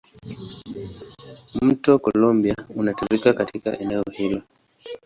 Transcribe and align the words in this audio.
Mto 1.61 1.99
Columbia 1.99 2.55
unatiririka 2.75 3.33
katika 3.33 3.79
eneo 3.79 4.03
hilo. 4.11 4.41